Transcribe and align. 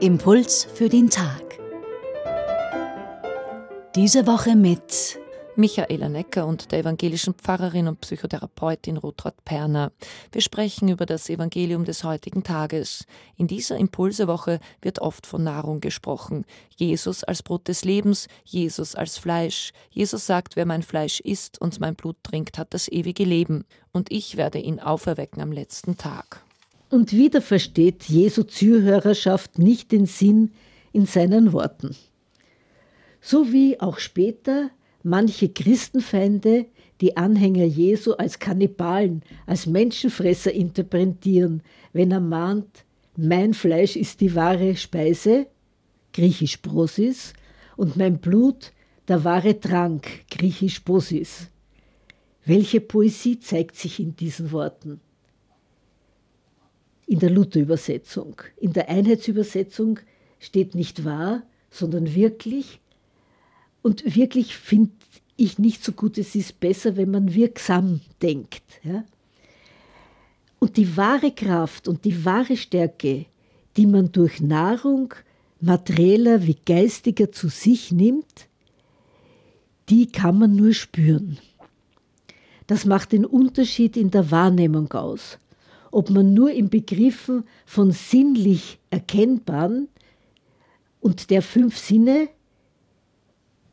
Impuls 0.00 0.66
für 0.72 0.88
den 0.88 1.10
Tag. 1.10 1.58
Diese 3.94 4.26
Woche 4.26 4.56
mit 4.56 5.19
Michaela 5.60 6.08
Necker 6.08 6.46
und 6.46 6.72
der 6.72 6.78
evangelischen 6.80 7.34
Pfarrerin 7.34 7.86
und 7.86 8.00
Psychotherapeutin 8.00 8.96
Rutrad 8.96 9.44
Perner. 9.44 9.92
Wir 10.32 10.40
sprechen 10.40 10.88
über 10.88 11.04
das 11.04 11.28
Evangelium 11.28 11.84
des 11.84 12.02
heutigen 12.02 12.42
Tages. 12.42 13.04
In 13.36 13.46
dieser 13.46 13.76
Impulsewoche 13.76 14.58
wird 14.80 15.00
oft 15.00 15.26
von 15.26 15.44
Nahrung 15.44 15.80
gesprochen. 15.80 16.46
Jesus 16.74 17.24
als 17.24 17.42
Brot 17.42 17.68
des 17.68 17.84
Lebens, 17.84 18.26
Jesus 18.44 18.94
als 18.94 19.18
Fleisch. 19.18 19.72
Jesus 19.90 20.26
sagt, 20.26 20.56
wer 20.56 20.64
mein 20.64 20.82
Fleisch 20.82 21.20
isst 21.20 21.60
und 21.60 21.78
mein 21.78 21.94
Blut 21.94 22.16
trinkt, 22.22 22.56
hat 22.56 22.72
das 22.72 22.88
ewige 22.88 23.24
Leben. 23.24 23.66
Und 23.92 24.10
ich 24.10 24.38
werde 24.38 24.58
ihn 24.58 24.80
auferwecken 24.80 25.42
am 25.42 25.52
letzten 25.52 25.98
Tag. 25.98 26.42
Und 26.88 27.12
wieder 27.12 27.42
versteht 27.42 28.04
Jesu 28.04 28.44
Zuhörerschaft 28.44 29.58
nicht 29.58 29.92
den 29.92 30.06
Sinn 30.06 30.52
in 30.92 31.04
seinen 31.04 31.52
Worten. 31.52 31.96
So 33.20 33.52
wie 33.52 33.78
auch 33.78 33.98
später 33.98 34.70
manche 35.02 35.48
Christenfeinde 35.48 36.66
die 37.00 37.16
Anhänger 37.16 37.64
Jesu 37.64 38.12
als 38.12 38.38
Kannibalen, 38.38 39.22
als 39.46 39.66
Menschenfresser 39.66 40.52
interpretieren, 40.52 41.62
wenn 41.92 42.10
er 42.10 42.20
mahnt, 42.20 42.84
mein 43.16 43.54
Fleisch 43.54 43.96
ist 43.96 44.20
die 44.20 44.34
wahre 44.34 44.76
Speise, 44.76 45.46
griechisch 46.12 46.58
Prosis, 46.58 47.32
und 47.76 47.96
mein 47.96 48.18
Blut 48.18 48.72
der 49.08 49.24
wahre 49.24 49.58
Trank, 49.58 50.06
griechisch 50.30 50.80
Posis. 50.80 51.48
Welche 52.44 52.80
Poesie 52.80 53.40
zeigt 53.40 53.76
sich 53.76 54.00
in 54.00 54.16
diesen 54.16 54.52
Worten? 54.52 55.00
In 57.06 57.18
der 57.18 57.30
Luther-Übersetzung. 57.30 58.40
In 58.56 58.72
der 58.72 58.88
Einheitsübersetzung 58.88 59.98
steht 60.38 60.74
nicht 60.74 61.04
wahr, 61.04 61.42
sondern 61.70 62.14
wirklich 62.14 62.80
und 63.82 64.14
wirklich 64.16 64.56
finde 64.56 64.92
ich 65.36 65.58
nicht 65.58 65.82
so 65.82 65.92
gut, 65.92 66.18
es 66.18 66.34
ist 66.34 66.60
besser, 66.60 66.96
wenn 66.96 67.10
man 67.10 67.34
wirksam 67.34 68.00
denkt. 68.20 68.62
Ja? 68.82 69.04
Und 70.58 70.76
die 70.76 70.96
wahre 70.96 71.32
Kraft 71.32 71.88
und 71.88 72.04
die 72.04 72.24
wahre 72.24 72.56
Stärke, 72.56 73.26
die 73.76 73.86
man 73.86 74.12
durch 74.12 74.40
Nahrung 74.40 75.14
materieller 75.60 76.46
wie 76.46 76.56
geistiger 76.66 77.32
zu 77.32 77.48
sich 77.48 77.92
nimmt, 77.92 78.48
die 79.88 80.06
kann 80.06 80.38
man 80.38 80.54
nur 80.54 80.74
spüren. 80.74 81.38
Das 82.66 82.84
macht 82.84 83.12
den 83.12 83.24
Unterschied 83.24 83.96
in 83.96 84.10
der 84.10 84.30
Wahrnehmung 84.30 84.92
aus. 84.92 85.38
Ob 85.90 86.10
man 86.10 86.34
nur 86.34 86.52
in 86.52 86.70
Begriffen 86.70 87.44
von 87.66 87.90
sinnlich 87.90 88.78
Erkennbaren 88.90 89.88
und 91.00 91.30
der 91.30 91.42
fünf 91.42 91.78
Sinne 91.78 92.28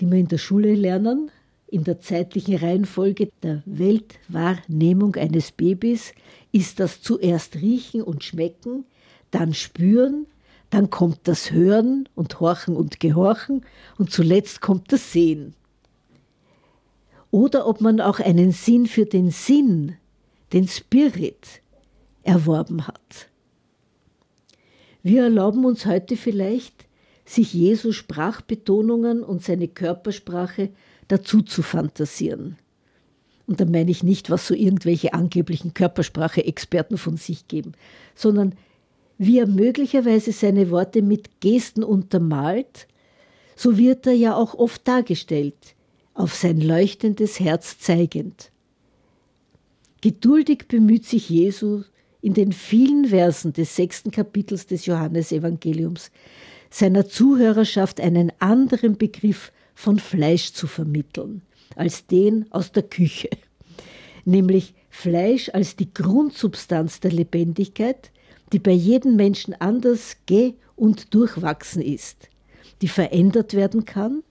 die 0.00 0.10
wir 0.10 0.18
in 0.18 0.28
der 0.28 0.38
Schule 0.38 0.74
lernen, 0.74 1.30
in 1.66 1.84
der 1.84 2.00
zeitlichen 2.00 2.56
Reihenfolge 2.56 3.30
der 3.42 3.62
Weltwahrnehmung 3.66 5.16
eines 5.16 5.50
Babys 5.52 6.12
ist 6.52 6.78
das 6.78 7.02
zuerst 7.02 7.56
Riechen 7.56 8.02
und 8.02 8.22
Schmecken, 8.22 8.84
dann 9.30 9.54
Spüren, 9.54 10.26
dann 10.70 10.90
kommt 10.90 11.20
das 11.24 11.50
Hören 11.50 12.08
und 12.14 12.38
Horchen 12.40 12.76
und 12.76 13.00
Gehorchen 13.00 13.64
und 13.98 14.10
zuletzt 14.10 14.60
kommt 14.60 14.92
das 14.92 15.12
Sehen. 15.12 15.54
Oder 17.30 17.66
ob 17.66 17.80
man 17.80 18.00
auch 18.00 18.20
einen 18.20 18.52
Sinn 18.52 18.86
für 18.86 19.06
den 19.06 19.30
Sinn, 19.30 19.96
den 20.52 20.68
Spirit, 20.68 21.60
erworben 22.22 22.86
hat. 22.86 23.28
Wir 25.02 25.24
erlauben 25.24 25.64
uns 25.64 25.84
heute 25.86 26.16
vielleicht 26.16 26.86
sich 27.24 27.54
Jesu 27.54 27.92
Sprachbetonungen 27.92 29.22
und 29.22 29.42
seine 29.42 29.68
Körpersprache 29.68 30.70
dazu 31.08 31.42
zu 31.42 31.62
fantasieren. 31.62 32.56
Und 33.46 33.60
da 33.60 33.64
meine 33.64 33.90
ich 33.90 34.02
nicht, 34.02 34.30
was 34.30 34.46
so 34.46 34.54
irgendwelche 34.54 35.12
angeblichen 35.12 35.74
Körpersprache-Experten 35.74 36.96
von 36.96 37.16
sich 37.16 37.48
geben, 37.48 37.72
sondern 38.14 38.54
wie 39.18 39.38
er 39.38 39.46
möglicherweise 39.46 40.32
seine 40.32 40.70
Worte 40.70 41.02
mit 41.02 41.40
Gesten 41.40 41.84
untermalt, 41.84 42.88
so 43.56 43.76
wird 43.78 44.06
er 44.06 44.14
ja 44.14 44.34
auch 44.34 44.54
oft 44.54 44.86
dargestellt, 44.88 45.74
auf 46.14 46.34
sein 46.34 46.60
leuchtendes 46.60 47.38
Herz 47.38 47.78
zeigend. 47.78 48.50
Geduldig 50.00 50.66
bemüht 50.68 51.06
sich 51.06 51.28
Jesus 51.30 51.90
in 52.20 52.34
den 52.34 52.52
vielen 52.52 53.06
Versen 53.06 53.52
des 53.52 53.76
sechsten 53.76 54.10
Kapitels 54.10 54.66
des 54.66 54.86
Johannesevangeliums, 54.86 56.10
seiner 56.74 57.06
Zuhörerschaft 57.06 58.00
einen 58.00 58.32
anderen 58.40 58.98
Begriff 58.98 59.52
von 59.76 60.00
Fleisch 60.00 60.54
zu 60.54 60.66
vermitteln 60.66 61.42
als 61.76 62.08
den 62.08 62.50
aus 62.50 62.72
der 62.72 62.82
Küche, 62.82 63.30
nämlich 64.24 64.74
Fleisch 64.90 65.50
als 65.50 65.76
die 65.76 65.94
Grundsubstanz 65.94 66.98
der 66.98 67.12
Lebendigkeit, 67.12 68.10
die 68.52 68.58
bei 68.58 68.72
jedem 68.72 69.14
Menschen 69.14 69.54
anders 69.60 70.16
ge- 70.26 70.54
und 70.74 71.14
durchwachsen 71.14 71.80
ist, 71.80 72.28
die 72.82 72.88
verändert 72.88 73.54
werden 73.54 73.84
kann, 73.84 74.24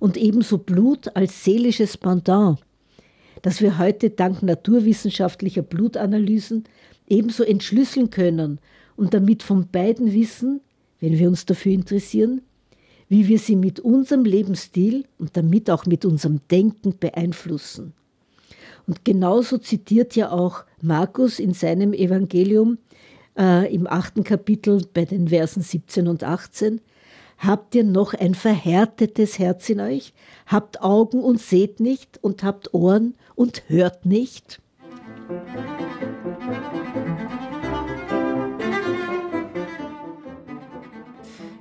und 0.00 0.16
ebenso 0.16 0.58
Blut 0.58 1.14
als 1.14 1.44
seelisches 1.44 1.96
Pendant, 1.96 2.58
das 3.42 3.60
wir 3.60 3.78
heute 3.78 4.10
dank 4.10 4.42
naturwissenschaftlicher 4.42 5.62
Blutanalysen 5.62 6.64
ebenso 7.06 7.44
entschlüsseln 7.44 8.10
können 8.10 8.58
und 8.96 9.14
damit 9.14 9.44
von 9.44 9.68
beiden 9.68 10.12
wissen, 10.12 10.60
wenn 11.00 11.18
wir 11.18 11.28
uns 11.28 11.46
dafür 11.46 11.72
interessieren, 11.72 12.42
wie 13.08 13.28
wir 13.28 13.38
sie 13.38 13.56
mit 13.56 13.80
unserem 13.80 14.24
Lebensstil 14.24 15.04
und 15.18 15.36
damit 15.36 15.70
auch 15.70 15.86
mit 15.86 16.04
unserem 16.04 16.40
Denken 16.50 16.98
beeinflussen. 16.98 17.92
Und 18.86 19.04
genauso 19.04 19.58
zitiert 19.58 20.16
ja 20.16 20.30
auch 20.30 20.64
Markus 20.80 21.38
in 21.38 21.52
seinem 21.52 21.92
Evangelium 21.92 22.78
äh, 23.38 23.72
im 23.74 23.86
achten 23.86 24.24
Kapitel 24.24 24.82
bei 24.92 25.04
den 25.04 25.28
Versen 25.28 25.62
17 25.62 26.08
und 26.08 26.24
18, 26.24 26.80
Habt 27.38 27.74
ihr 27.74 27.84
noch 27.84 28.14
ein 28.14 28.34
verhärtetes 28.34 29.38
Herz 29.38 29.68
in 29.68 29.80
euch? 29.80 30.14
Habt 30.46 30.80
Augen 30.80 31.22
und 31.22 31.40
seht 31.40 31.80
nicht 31.80 32.18
und 32.22 32.42
habt 32.42 32.72
Ohren 32.72 33.14
und 33.34 33.64
hört 33.68 34.06
nicht? 34.06 34.60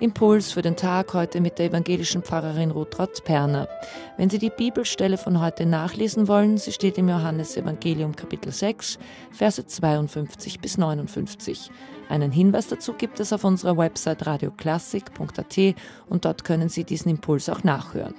Impuls 0.00 0.52
für 0.52 0.62
den 0.62 0.76
Tag 0.76 1.12
heute 1.12 1.42
mit 1.42 1.58
der 1.58 1.66
evangelischen 1.66 2.22
Pfarrerin 2.22 2.70
Rutraut 2.70 3.22
Perner. 3.22 3.68
Wenn 4.16 4.30
Sie 4.30 4.38
die 4.38 4.48
Bibelstelle 4.48 5.18
von 5.18 5.42
heute 5.42 5.66
nachlesen 5.66 6.26
wollen, 6.26 6.56
sie 6.56 6.72
steht 6.72 6.96
im 6.96 7.10
Johannesevangelium 7.10 8.16
Kapitel 8.16 8.50
6, 8.50 8.98
Verse 9.30 9.66
52 9.66 10.58
bis 10.60 10.78
59. 10.78 11.70
Einen 12.08 12.32
Hinweis 12.32 12.68
dazu 12.68 12.94
gibt 12.94 13.20
es 13.20 13.34
auf 13.34 13.44
unserer 13.44 13.76
Website 13.76 14.26
radioklassik.at 14.26 15.74
und 16.08 16.24
dort 16.24 16.44
können 16.44 16.70
Sie 16.70 16.84
diesen 16.84 17.10
Impuls 17.10 17.50
auch 17.50 17.62
nachhören. 17.62 18.14